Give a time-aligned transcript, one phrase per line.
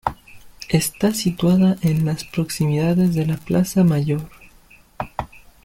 [0.69, 4.27] Está situada en las proximidades de la plaza mayor.